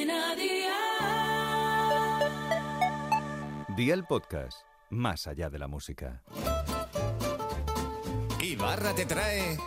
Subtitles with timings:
[0.00, 0.70] Cadena Dial.
[3.76, 6.22] Día el podcast, más allá de la música.
[8.40, 9.58] Ibarra te trae.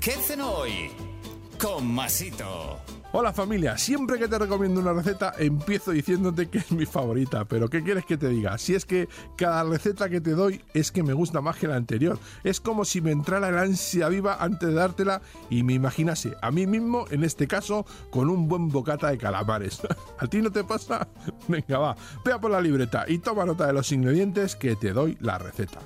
[0.00, 0.92] ¿Qué cenó hoy?
[1.60, 2.80] Con Masito.
[3.18, 7.70] Hola familia, siempre que te recomiendo una receta empiezo diciéndote que es mi favorita, pero
[7.70, 8.58] ¿qué quieres que te diga?
[8.58, 11.76] Si es que cada receta que te doy es que me gusta más que la
[11.76, 16.36] anterior, es como si me entrara el ansia viva antes de dártela y me imaginase
[16.42, 19.80] a mí mismo, en este caso, con un buen bocata de calamares.
[20.18, 21.08] ¿A ti no te pasa?
[21.48, 25.16] Venga va, vea por la libreta y toma nota de los ingredientes que te doy
[25.22, 25.80] la receta.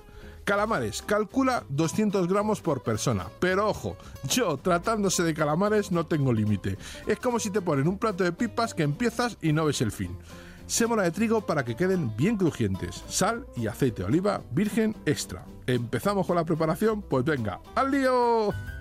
[0.45, 3.27] Calamares, calcula 200 gramos por persona.
[3.39, 3.97] Pero ojo,
[4.29, 6.79] yo tratándose de calamares no tengo límite.
[7.07, 9.93] Es como si te ponen un plato de pipas que empiezas y no ves el
[9.93, 10.17] fin.
[10.67, 13.03] Sémola de trigo para que queden bien crujientes.
[13.09, 15.45] Sal y aceite de oliva virgen extra.
[15.67, 17.03] ¿Empezamos con la preparación?
[17.03, 18.80] Pues venga, ¡al lío!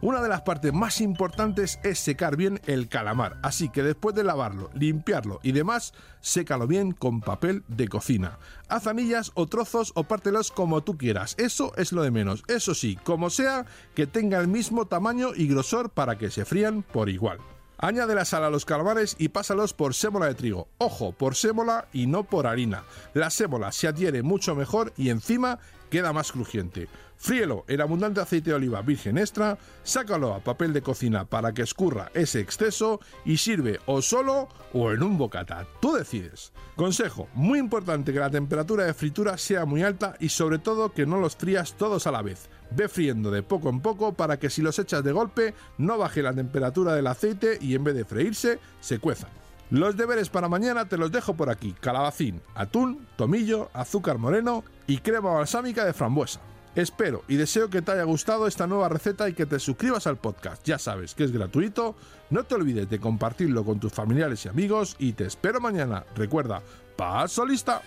[0.00, 4.22] Una de las partes más importantes es secar bien el calamar, así que después de
[4.22, 8.38] lavarlo, limpiarlo y demás, sécalo bien con papel de cocina.
[8.68, 12.44] Haz anillas o trozos o pártelos como tú quieras, eso es lo de menos.
[12.46, 16.84] Eso sí, como sea, que tenga el mismo tamaño y grosor para que se frían
[16.84, 17.38] por igual.
[17.80, 20.68] Añade la sal a los calamares y pásalos por sémola de trigo.
[20.78, 22.84] Ojo, por sémola y no por harina.
[23.14, 25.58] La sémola se adhiere mucho mejor y encima
[25.90, 26.88] queda más crujiente.
[27.16, 31.62] Fríelo en abundante aceite de oliva virgen extra, sácalo a papel de cocina para que
[31.62, 35.66] escurra ese exceso y sirve o solo o en un bocata.
[35.80, 36.52] Tú decides.
[36.76, 41.06] Consejo, muy importante que la temperatura de fritura sea muy alta y sobre todo que
[41.06, 42.48] no los frías todos a la vez.
[42.70, 46.22] Ve friendo de poco en poco para que si los echas de golpe no baje
[46.22, 49.47] la temperatura del aceite y en vez de freírse se cuezan.
[49.70, 51.74] Los deberes para mañana te los dejo por aquí.
[51.80, 56.40] Calabacín, atún, tomillo, azúcar moreno y crema balsámica de frambuesa.
[56.74, 60.16] Espero y deseo que te haya gustado esta nueva receta y que te suscribas al
[60.16, 60.64] podcast.
[60.64, 61.96] Ya sabes que es gratuito.
[62.30, 66.04] No te olvides de compartirlo con tus familiares y amigos y te espero mañana.
[66.14, 66.62] Recuerda,
[66.96, 67.82] paso lista.